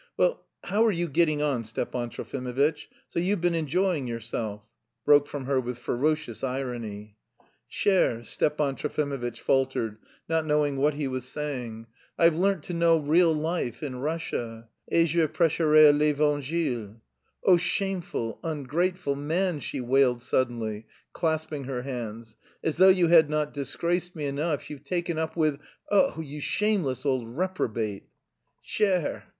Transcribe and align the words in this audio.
"Well, 0.17 0.43
how 0.63 0.83
are 0.85 0.91
you 0.91 1.07
getting 1.07 1.43
on, 1.43 1.63
Stepan 1.63 2.09
Trofimovitch? 2.09 2.89
So 3.07 3.19
you've 3.19 3.39
been 3.41 3.53
enjoying 3.53 4.07
yourself?" 4.07 4.63
broke 5.05 5.27
from 5.27 5.45
her 5.45 5.59
with 5.59 5.77
ferocious 5.77 6.43
irony. 6.43 7.17
"Chère," 7.69 8.25
Stepan 8.25 8.73
Trofimovitch 8.73 9.41
faltered, 9.41 9.97
not 10.27 10.43
knowing 10.43 10.77
what 10.77 10.95
he 10.95 11.07
was 11.07 11.25
saying, 11.29 11.85
"I've 12.17 12.35
learnt 12.35 12.63
to 12.63 12.73
know 12.73 12.97
real 12.97 13.31
life 13.31 13.83
in 13.83 13.97
Russia... 13.97 14.69
et 14.91 15.05
je 15.05 15.27
prêcherai 15.27 15.93
l'Evangile." 15.95 16.99
"Oh, 17.43 17.57
shameless, 17.57 18.37
ungrateful 18.43 19.15
man!" 19.15 19.59
she 19.59 19.81
wailed 19.81 20.23
suddenly, 20.23 20.87
clasping 21.13 21.65
her 21.65 21.83
hands. 21.83 22.35
"As 22.63 22.77
though 22.77 22.89
you 22.89 23.05
had 23.09 23.29
not 23.29 23.53
disgraced 23.53 24.15
me 24.15 24.25
enough, 24.25 24.67
you've 24.71 24.83
taken 24.83 25.19
up 25.19 25.35
with... 25.35 25.59
oh, 25.91 26.19
you 26.21 26.39
shameless 26.41 27.05
old 27.05 27.29
reprobate!" 27.37 28.07
_"Chère..." 28.65 29.25